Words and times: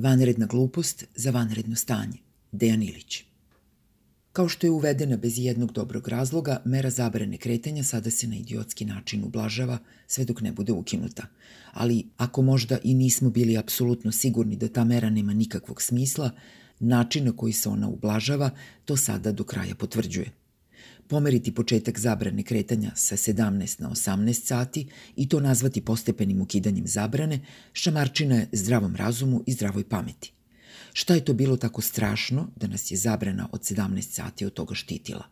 Vanredna 0.00 0.46
glupost 0.46 1.04
za 1.14 1.30
vanredno 1.30 1.76
stanje. 1.76 2.18
Dejan 2.52 2.82
Ilić. 2.82 3.24
Kao 4.32 4.48
što 4.48 4.66
je 4.66 4.70
uvedena 4.70 5.16
bez 5.16 5.38
jednog 5.38 5.72
dobrog 5.72 6.08
razloga, 6.08 6.62
mera 6.64 6.90
zabrane 6.90 7.36
kretanja 7.36 7.82
sada 7.84 8.10
se 8.10 8.26
na 8.26 8.36
idiotski 8.36 8.84
način 8.84 9.24
ublažava 9.24 9.78
sve 10.06 10.24
dok 10.24 10.40
ne 10.40 10.52
bude 10.52 10.72
ukinuta. 10.72 11.26
Ali 11.72 12.06
ako 12.16 12.42
možda 12.42 12.78
i 12.84 12.94
nismo 12.94 13.30
bili 13.30 13.58
apsolutno 13.58 14.12
sigurni 14.12 14.56
da 14.56 14.68
ta 14.68 14.84
mera 14.84 15.10
nema 15.10 15.32
nikakvog 15.32 15.82
smisla, 15.82 16.30
način 16.78 17.24
na 17.24 17.36
koji 17.36 17.52
se 17.52 17.68
ona 17.68 17.88
ublažava 17.88 18.50
to 18.84 18.96
sada 18.96 19.32
do 19.32 19.44
kraja 19.44 19.74
potvrđuje 19.74 20.39
pomeriti 21.10 21.54
početak 21.54 21.98
zabrane 21.98 22.42
kretanja 22.42 22.90
sa 22.94 23.16
17 23.16 23.80
na 23.80 23.90
18 23.90 24.32
sati 24.32 24.86
i 25.16 25.28
to 25.28 25.40
nazvati 25.40 25.80
postepenim 25.80 26.40
ukidanjem 26.40 26.86
zabrane, 26.86 27.40
šamarčina 27.72 28.36
je 28.36 28.48
zdravom 28.52 28.96
razumu 28.96 29.42
i 29.46 29.52
zdravoj 29.52 29.84
pameti. 29.88 30.32
Šta 30.92 31.14
je 31.14 31.24
to 31.24 31.34
bilo 31.34 31.56
tako 31.56 31.82
strašno 31.82 32.48
da 32.56 32.66
nas 32.66 32.90
je 32.90 32.96
zabrana 32.96 33.48
od 33.52 33.60
17 33.60 34.00
sati 34.00 34.46
od 34.46 34.52
toga 34.52 34.74
štitila? 34.74 35.26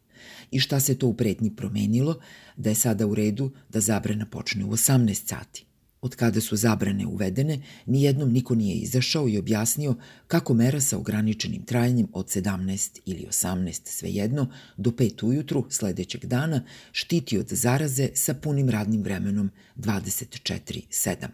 I 0.50 0.60
šta 0.60 0.80
se 0.80 0.98
to 0.98 1.06
u 1.06 1.14
pretnji 1.14 1.56
promenilo 1.56 2.18
da 2.56 2.70
je 2.70 2.74
sada 2.74 3.06
u 3.06 3.14
redu 3.14 3.52
da 3.68 3.80
zabrana 3.80 4.26
počne 4.26 4.64
u 4.64 4.70
18 4.70 5.14
sati? 5.28 5.67
Od 6.00 6.16
kada 6.16 6.40
su 6.40 6.56
zabrane 6.56 7.06
uvedene, 7.06 7.62
nijednom 7.86 8.32
niko 8.32 8.54
nije 8.54 8.76
izašao 8.76 9.28
i 9.28 9.38
objasnio 9.38 9.94
kako 10.26 10.54
mera 10.54 10.80
sa 10.80 10.98
ograničenim 10.98 11.64
trajanjem 11.64 12.06
od 12.12 12.26
17 12.26 12.98
ili 13.06 13.26
18, 13.30 13.80
svejedno, 13.84 14.50
do 14.76 14.90
5 14.90 15.24
ujutru 15.26 15.66
sledećeg 15.70 16.24
dana 16.26 16.64
štiti 16.92 17.38
od 17.38 17.48
zaraze 17.48 18.08
sa 18.14 18.34
punim 18.34 18.70
radnim 18.70 19.02
vremenom 19.02 19.50
24-7. 19.76 21.28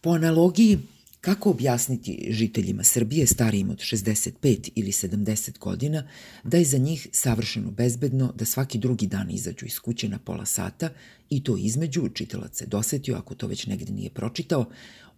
Po 0.00 0.10
analogiji, 0.10 0.78
Kako 1.26 1.50
objasniti 1.50 2.28
žiteljima 2.30 2.84
Srbije 2.84 3.26
starijim 3.26 3.70
od 3.70 3.78
65 3.78 4.70
ili 4.74 4.92
70 4.92 5.58
godina 5.58 6.08
da 6.44 6.56
je 6.56 6.64
za 6.64 6.78
njih 6.78 7.08
savršeno 7.12 7.70
bezbedno 7.70 8.32
da 8.36 8.44
svaki 8.44 8.78
drugi 8.78 9.06
dan 9.06 9.30
izađu 9.30 9.66
iz 9.66 9.78
kuće 9.78 10.08
na 10.08 10.18
pola 10.18 10.46
sata 10.46 10.90
i 11.30 11.44
to 11.44 11.56
između, 11.56 12.08
čitalac 12.08 12.58
se 12.58 12.66
dosetio 12.66 13.16
ako 13.16 13.34
to 13.34 13.46
već 13.46 13.66
negde 13.66 13.92
nije 13.92 14.10
pročitao, 14.10 14.70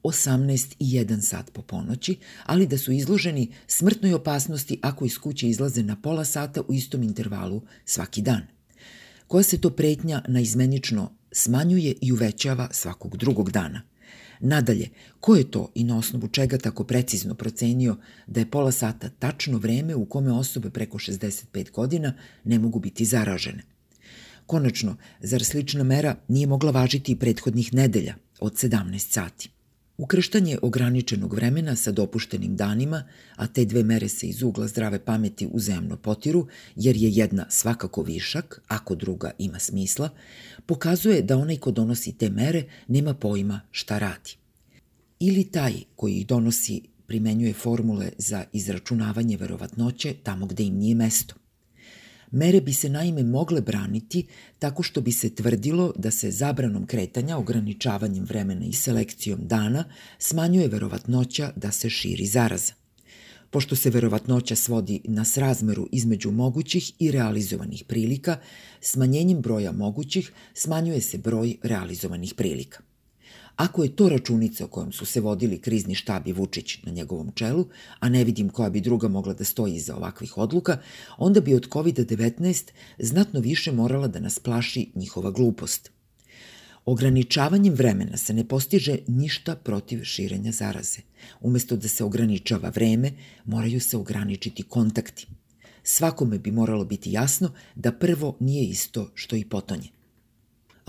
18 0.03 0.75
i 0.78 0.84
1 0.84 1.20
sat 1.20 1.50
po 1.53 1.62
ponoći, 1.62 2.17
ali 2.47 2.67
da 2.67 2.78
su 2.78 2.93
izloženi 2.93 3.53
smrtnoj 3.67 4.15
opasnosti 4.15 4.78
ako 4.83 5.05
iz 5.05 5.19
kuće 5.19 5.48
izlaze 5.48 5.83
na 5.83 5.97
pola 5.97 6.25
sata 6.25 6.62
u 6.69 6.75
istom 6.75 7.03
intervalu 7.03 7.62
svaki 7.84 8.22
dan. 8.22 8.43
Koja 9.27 9.43
se 9.43 9.61
to 9.61 9.70
pretnja 9.70 10.22
na 10.28 10.41
izmenično 10.41 11.18
smanjuje 11.33 11.95
i 12.01 12.12
uvećava 12.12 12.69
svakog 12.73 13.17
drugog 13.17 13.51
dana– 13.51 13.83
Nadalje, 14.41 14.89
ko 15.21 15.37
je 15.37 15.51
to 15.51 15.71
i 15.75 15.84
na 15.84 15.98
osnovu 15.98 16.29
čega 16.29 16.59
tako 16.59 16.84
precizno 16.84 17.34
procenio 17.34 17.97
da 18.27 18.41
je 18.41 18.51
pola 18.51 18.73
sata 18.73 19.09
tačno 19.09 19.59
vreme 19.59 19.95
u 19.95 20.05
kome 20.05 20.33
osobe 20.33 20.71
preko 20.71 20.99
65 20.99 21.71
godina 21.71 22.15
ne 22.45 22.59
mogu 22.59 22.79
biti 22.79 23.05
zaražene? 23.05 23.62
Konačno, 24.47 24.97
zar 25.21 25.45
slična 25.45 25.84
mera 25.84 26.17
nije 26.29 26.47
mogla 26.47 26.71
važiti 26.71 27.12
i 27.12 27.17
prethodnih 27.17 27.75
nedelja 27.75 28.15
od 28.41 28.53
17 28.53 28.99
sati? 28.99 29.51
Ukrštanje 29.99 30.59
ograničenog 30.63 31.35
vremena 31.35 31.77
sa 31.77 31.93
dopuštenim 31.93 32.57
danima, 32.57 33.03
a 33.37 33.47
te 33.47 33.65
dve 33.65 33.83
mere 33.83 34.09
se 34.09 34.27
iz 34.27 34.43
ugla 34.43 34.69
zdrave 34.69 35.05
pameti 35.05 35.49
uzajamno 35.53 35.97
potiru, 35.97 36.47
jer 36.77 36.97
je 36.97 37.11
jedna 37.11 37.47
svakako 37.49 38.03
višak, 38.03 38.63
ako 38.69 38.95
druga 38.95 39.31
ima 39.39 39.59
smisla, 39.59 40.11
pokazuje 40.67 41.23
da 41.23 41.37
onaj 41.37 41.57
ko 41.57 41.71
donosi 41.71 42.13
te 42.13 42.31
mere 42.31 42.65
nema 42.89 43.15
pojma 43.15 43.61
šta 43.71 43.99
radi. 43.99 44.37
Ili 45.21 45.45
taj 45.45 45.75
koji 45.97 46.15
ih 46.15 46.27
donosi 46.27 46.83
primenjuje 47.07 47.53
formule 47.53 48.12
za 48.19 48.45
izračunavanje 48.53 49.37
verovatnoće 49.37 50.15
tamo 50.23 50.47
gde 50.47 50.62
im 50.62 50.77
nije 50.79 50.95
mesto– 50.95 51.35
Mere 52.31 52.61
bi 52.61 52.73
se 52.73 52.89
naime 52.89 53.23
mogle 53.23 53.61
braniti 53.61 54.27
tako 54.59 54.83
što 54.83 55.00
bi 55.00 55.12
se 55.12 55.34
tvrdilo 55.34 55.93
da 55.97 56.11
se 56.11 56.31
zabranom 56.31 56.87
kretanja, 56.87 57.39
ograničavanjem 57.39 58.25
vremena 58.25 58.65
i 58.65 58.72
selekcijom 58.72 59.41
dana 59.43 59.84
smanjuje 60.19 60.69
verovatnoća 60.69 61.53
da 61.56 61.71
se 61.71 61.91
širi 61.91 62.27
zaraza. 62.27 62.72
Pošto 63.50 63.77
se 63.77 63.91
verovatnoća 63.91 64.56
svodi 64.56 65.00
na 65.05 65.25
srazmeru 65.25 65.89
između 65.93 66.31
mogućih 66.31 66.93
i 66.99 67.11
realizovanih 67.11 67.84
prilika, 67.84 68.37
smanjenjem 68.81 69.41
broja 69.41 69.72
mogućih 69.72 70.33
smanjuje 70.55 71.00
se 71.00 71.19
broj 71.19 71.56
realizovanih 71.62 72.34
prilika. 72.34 72.88
Ako 73.59 73.83
je 73.83 73.97
to 73.97 74.09
računica 74.09 74.65
o 74.65 74.69
kojom 74.69 74.93
su 74.93 75.07
se 75.07 75.21
vodili 75.21 75.59
krizni 75.59 75.95
štab 75.95 76.29
i 76.29 76.33
Vučić 76.33 76.79
na 76.83 76.93
njegovom 76.93 77.33
čelu, 77.35 77.67
a 78.01 78.09
ne 78.09 78.25
vidim 78.25 78.49
koja 78.49 78.71
bi 78.71 78.81
druga 78.81 79.09
mogla 79.09 79.35
da 79.35 79.45
stoji 79.45 79.75
iza 79.75 79.97
ovakvih 79.97 80.39
odluka, 80.39 80.79
onda 81.17 81.41
bi 81.41 81.55
od 81.55 81.69
COVID-19 81.69 82.71
znatno 82.99 83.41
više 83.41 83.73
morala 83.73 84.09
da 84.09 84.21
nas 84.21 84.39
plaši 84.39 84.91
njihova 84.95 85.31
glupost. 85.31 85.91
Ograničavanjem 86.85 87.75
vremena 87.75 88.17
se 88.17 88.35
ne 88.35 88.49
postiže 88.49 88.99
ništa 89.07 89.57
protiv 89.57 90.05
širenja 90.05 90.53
zaraze. 90.53 91.01
Umesto 91.41 91.77
da 91.77 91.89
se 91.89 92.05
ograničava 92.05 92.69
vreme, 92.69 93.13
moraju 93.45 93.81
se 93.81 93.97
ograničiti 93.97 94.63
kontakti. 94.63 95.27
Svakome 95.83 96.39
bi 96.39 96.51
moralo 96.51 96.85
biti 96.85 97.13
jasno 97.13 97.51
da 97.75 97.93
prvo 97.93 98.37
nije 98.41 98.69
isto 98.69 99.11
što 99.15 99.37
i 99.37 99.45
potonje. 99.45 99.97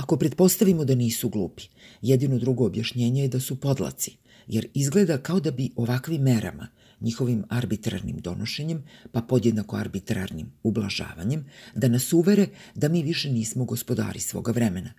Ako 0.10 0.18
pretpostavimo 0.18 0.86
da 0.86 0.96
nisu 0.96 1.30
glupi, 1.30 1.64
jedino 2.02 2.40
drugo 2.40 2.66
objašnjenje 2.66 3.22
je 3.22 3.28
da 3.28 3.40
su 3.40 3.56
podlaci, 3.56 4.16
jer 4.48 4.68
izgleda 4.74 5.18
kao 5.18 5.40
da 5.40 5.52
bi 5.52 5.70
ovakvim 5.76 6.22
merama, 6.22 6.68
njihovim 7.02 7.44
arbitrarnim 7.50 8.18
donošenjem, 8.18 8.84
pa 9.12 9.22
podjednako 9.22 9.76
arbitrarnim 9.78 10.48
ublažavanjem, 10.64 11.46
da 11.76 11.88
nas 11.88 12.14
uvere 12.14 12.48
da 12.76 12.90
mi 12.90 13.04
više 13.04 13.30
nismo 13.32 13.66
gospodari 13.66 14.20
svoga 14.20 14.52
vremena. 14.52 14.94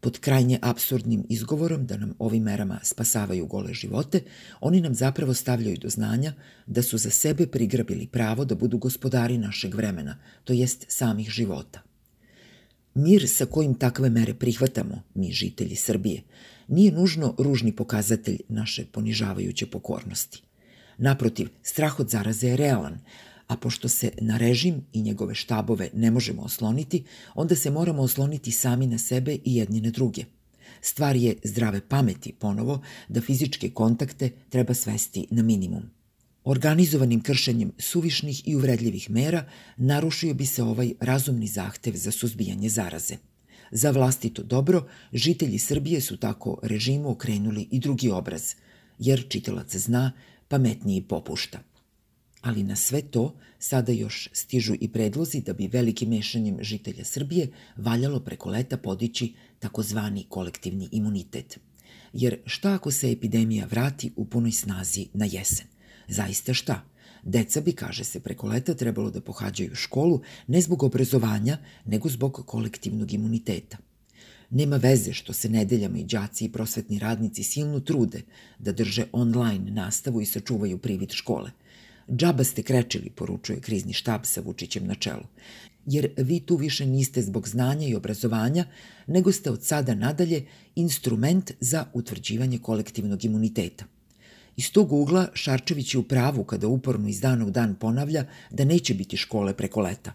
Pod 0.00 0.18
krajnje 0.18 0.58
absurdnim 0.62 1.26
izgovorom 1.28 1.86
da 1.86 1.96
nam 1.96 2.14
ovim 2.18 2.42
merama 2.42 2.80
spasavaju 2.82 3.46
gole 3.46 3.74
živote, 3.74 4.22
oni 4.60 4.80
nam 4.80 4.94
zapravo 4.94 5.34
stavljaju 5.34 5.76
do 5.78 5.88
znanja 5.88 6.32
da 6.66 6.82
su 6.82 6.98
za 6.98 7.10
sebe 7.10 7.46
prigrabili 7.46 8.06
pravo 8.06 8.44
da 8.44 8.54
budu 8.54 8.78
gospodari 8.78 9.38
našeg 9.38 9.74
vremena, 9.74 10.18
to 10.44 10.52
jest 10.52 10.84
samih 10.88 11.30
života. 11.30 11.89
Mir 12.94 13.28
sa 13.28 13.46
kojim 13.46 13.74
takve 13.74 14.10
mere 14.10 14.34
prihvatamo, 14.34 15.02
mi 15.14 15.32
žitelji 15.32 15.76
Srbije, 15.76 16.22
nije 16.68 16.92
nužno 16.92 17.34
ružni 17.38 17.76
pokazatelj 17.76 18.38
naše 18.48 18.84
ponižavajuće 18.92 19.66
pokornosti. 19.66 20.42
Naprotiv, 20.98 21.48
strah 21.62 22.00
od 22.00 22.10
zaraze 22.10 22.48
je 22.48 22.56
realan, 22.56 22.98
a 23.46 23.56
pošto 23.56 23.88
se 23.88 24.10
na 24.20 24.36
režim 24.36 24.84
i 24.92 25.02
njegove 25.02 25.34
štabove 25.34 25.90
ne 25.94 26.10
možemo 26.10 26.42
osloniti, 26.42 27.04
onda 27.34 27.56
se 27.56 27.70
moramo 27.70 28.02
osloniti 28.02 28.50
sami 28.50 28.86
na 28.86 28.98
sebe 28.98 29.34
i 29.44 29.56
jedni 29.56 29.80
na 29.80 29.90
druge. 29.90 30.24
Stvar 30.80 31.16
je 31.16 31.36
zdrave 31.44 31.80
pameti 31.80 32.32
ponovo 32.32 32.82
da 33.08 33.20
fizičke 33.20 33.70
kontakte 33.70 34.30
treba 34.48 34.74
svesti 34.74 35.26
na 35.30 35.42
minimum. 35.42 35.99
Organizovanim 36.44 37.22
kršenjem 37.22 37.72
suvišnih 37.78 38.48
i 38.48 38.56
uvredljivih 38.56 39.10
mera 39.10 39.44
narušio 39.76 40.34
bi 40.34 40.46
se 40.46 40.62
ovaj 40.62 40.92
razumni 41.00 41.46
zahtev 41.46 41.94
za 41.94 42.10
suzbijanje 42.10 42.68
zaraze. 42.68 43.16
Za 43.70 43.90
vlastito 43.90 44.42
dobro, 44.42 44.86
žitelji 45.12 45.58
Srbije 45.58 46.00
su 46.00 46.16
tako 46.16 46.58
režimu 46.62 47.10
okrenuli 47.10 47.68
i 47.70 47.78
drugi 47.78 48.10
obraz, 48.10 48.54
jer 48.98 49.28
čitalac 49.28 49.76
zna, 49.76 50.12
pametniji 50.48 51.02
popušta. 51.02 51.58
Ali 52.40 52.62
na 52.62 52.76
sve 52.76 53.02
to 53.02 53.34
sada 53.58 53.92
još 53.92 54.28
stižu 54.32 54.74
i 54.80 54.88
predlozi 54.88 55.40
da 55.40 55.52
bi 55.52 55.68
velikim 55.68 56.08
mešanjem 56.08 56.56
žitelja 56.60 57.04
Srbije 57.04 57.48
valjalo 57.76 58.20
preko 58.20 58.50
leta 58.50 58.76
podići 58.76 59.34
takozvani 59.58 60.26
kolektivni 60.28 60.88
imunitet. 60.92 61.58
Jer 62.12 62.38
šta 62.46 62.74
ako 62.74 62.90
se 62.90 63.12
epidemija 63.12 63.66
vrati 63.66 64.12
u 64.16 64.24
punoj 64.24 64.52
snazi 64.52 65.06
na 65.14 65.24
jesen? 65.24 65.66
Zaista 66.10 66.54
šta? 66.54 66.82
Deca 67.22 67.60
bi, 67.60 67.72
kaže 67.72 68.04
se, 68.04 68.20
preko 68.20 68.48
leta 68.48 68.74
trebalo 68.74 69.10
da 69.10 69.20
pohađaju 69.20 69.74
školu 69.74 70.20
ne 70.46 70.60
zbog 70.60 70.82
obrazovanja, 70.82 71.58
nego 71.84 72.08
zbog 72.08 72.42
kolektivnog 72.46 73.12
imuniteta. 73.12 73.78
Nema 74.50 74.76
veze 74.76 75.12
što 75.12 75.32
se 75.32 75.48
nedeljama 75.48 75.98
i 75.98 76.04
đaci 76.04 76.44
i 76.44 76.52
prosvetni 76.52 76.98
radnici 76.98 77.42
silno 77.42 77.80
trude 77.80 78.22
da 78.58 78.72
drže 78.72 79.04
online 79.12 79.70
nastavu 79.70 80.20
i 80.20 80.26
sačuvaju 80.26 80.78
privid 80.78 81.12
škole. 81.12 81.50
Džaba 82.10 82.44
ste 82.44 82.62
krečili, 82.62 83.10
poručuje 83.10 83.60
krizni 83.60 83.92
štab 83.92 84.20
sa 84.24 84.40
Vučićem 84.40 84.86
na 84.86 84.94
čelu. 84.94 85.26
Jer 85.86 86.10
vi 86.16 86.40
tu 86.40 86.56
više 86.56 86.86
niste 86.86 87.22
zbog 87.22 87.48
znanja 87.48 87.86
i 87.86 87.94
obrazovanja, 87.94 88.66
nego 89.06 89.32
ste 89.32 89.50
od 89.50 89.62
sada 89.64 89.94
nadalje 89.94 90.46
instrument 90.74 91.52
za 91.60 91.86
utvrđivanje 91.94 92.58
kolektivnog 92.58 93.24
imuniteta– 93.24 93.84
Iz 94.60 94.72
tog 94.72 94.92
ugla 94.92 95.28
Šarčević 95.34 95.94
je 95.94 95.98
u 95.98 96.02
pravu 96.02 96.44
kada 96.44 96.68
uporno 96.68 97.08
iz 97.08 97.20
dana 97.20 97.46
u 97.46 97.50
dan 97.50 97.74
ponavlja 97.74 98.24
da 98.50 98.64
neće 98.64 98.94
biti 98.94 99.16
škole 99.16 99.54
preko 99.56 99.80
leta. 99.80 100.12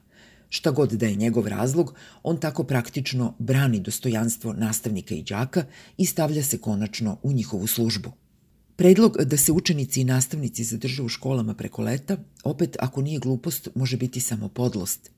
Šta 0.49 0.71
god 0.71 0.91
da 0.91 1.05
je 1.05 1.15
njegov 1.15 1.47
razlog, 1.47 1.93
on 2.23 2.37
tako 2.39 2.63
praktično 2.63 3.33
brani 3.39 3.79
dostojanstvo 3.79 4.53
nastavnika 4.53 5.15
i 5.15 5.23
đaka 5.23 5.63
i 5.97 6.05
stavlja 6.05 6.43
se 6.43 6.57
konačno 6.57 7.17
u 7.23 7.31
njihovu 7.33 7.67
službu. 7.67 8.11
Predlog 8.75 9.17
da 9.23 9.37
se 9.37 9.51
učenici 9.51 10.01
i 10.01 10.09
nastavnici 10.11 10.63
zadrže 10.63 11.03
u 11.03 11.09
školama 11.09 11.53
preko 11.53 11.81
leta, 11.81 12.17
opet 12.43 12.77
ako 12.79 13.01
nije 13.01 13.19
glupost, 13.19 13.69
može 13.75 13.97
biti 13.97 14.21
samo 14.21 14.49
podlost. 14.49 15.11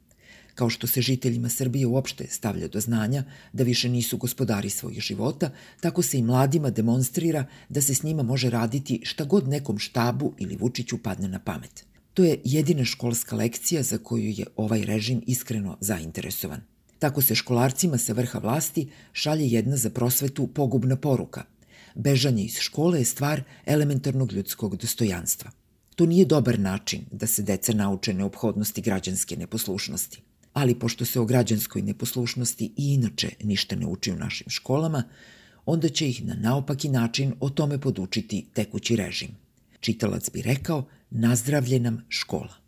Kao 0.57 0.69
što 0.69 0.87
se 0.87 1.01
žiteljima 1.01 1.49
Srbije 1.49 1.85
uopšte 1.85 2.25
stavlja 2.29 2.67
do 2.67 2.79
znanja 2.79 3.23
da 3.53 3.63
više 3.63 3.89
nisu 3.89 4.17
gospodari 4.17 4.69
svojih 4.69 4.99
života, 4.99 5.51
tako 5.81 6.01
se 6.01 6.17
i 6.17 6.23
mladima 6.23 6.69
demonstrira 6.69 7.45
da 7.69 7.81
se 7.81 7.93
s 7.93 8.03
njima 8.03 8.23
može 8.23 8.49
raditi 8.49 9.01
šta 9.03 9.23
god 9.23 9.47
nekom 9.47 9.79
štabu 9.79 10.33
ili 10.37 10.55
Vučiću 10.55 10.97
padne 10.97 11.27
na 11.27 11.39
pamet. 11.39 11.85
To 12.13 12.23
je 12.23 12.39
jedina 12.43 12.85
školska 12.85 13.35
lekcija 13.35 13.83
za 13.83 13.97
koju 13.97 14.29
je 14.29 14.45
ovaj 14.55 14.81
režim 14.85 15.21
iskreno 15.27 15.77
zainteresovan. 15.81 16.61
Tako 16.99 17.21
se 17.21 17.35
školarcima 17.35 17.97
sa 17.97 18.13
vrha 18.13 18.39
vlasti 18.39 18.89
šalje 19.13 19.47
jedna 19.47 19.77
za 19.77 19.89
prosvetu 19.89 20.47
pogubna 20.47 20.95
poruka– 20.95 21.43
bežanje 21.97 22.43
iz 22.43 22.59
škole 22.59 22.99
je 22.99 23.05
stvar 23.05 23.41
elementarnog 23.65 24.33
ljudskog 24.33 24.77
dostojanstva. 24.77 25.51
To 25.95 26.05
nije 26.05 26.25
dobar 26.25 26.59
način 26.59 27.05
da 27.11 27.27
se 27.27 27.41
deca 27.43 27.73
nauče 27.73 28.13
neophodnosti 28.13 28.81
građanske 28.81 29.37
neposlušnosti. 29.37 30.21
Ali 30.57 30.79
pošto 30.79 31.05
se 31.05 31.19
o 31.19 31.25
građanskoj 31.25 31.81
neposlušnosti 31.81 32.65
i 32.65 32.93
inače 32.93 33.29
ništa 33.43 33.75
ne 33.75 33.85
uči 33.85 34.11
u 34.11 34.15
našim 34.15 34.49
školama, 34.49 35.03
onda 35.65 35.89
će 35.89 36.09
ih 36.09 36.25
na 36.25 36.35
naopaki 36.35 36.89
način 36.89 37.33
o 37.39 37.49
tome 37.49 37.77
podučiti 37.81 38.45
tekući 38.53 38.95
režim. 38.95 39.29
Čitalac 39.79 40.31
bi 40.31 40.41
rekao, 40.41 40.87
nazdravlje 41.09 41.79
nam 41.79 42.05
škola. 42.09 42.66